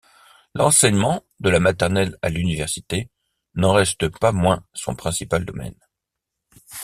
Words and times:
L’enseignement, 0.55 1.23
de 1.41 1.51
la 1.51 1.59
maternelle 1.59 2.17
à 2.23 2.29
l’Université, 2.29 3.11
n’en 3.53 3.73
reste 3.73 4.09
pas 4.17 4.31
moins 4.31 4.65
son 4.73 4.95
principal 4.95 5.45
domaine. 5.45 5.77